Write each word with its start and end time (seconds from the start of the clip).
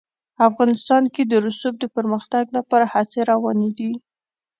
افغانستان 0.49 1.03
کې 1.13 1.23
د 1.25 1.33
رسوب 1.45 1.73
د 1.79 1.85
پرمختګ 1.95 2.43
لپاره 2.57 2.85
هڅې 2.93 3.19
روانې 3.31 3.69
دي. 3.77 3.91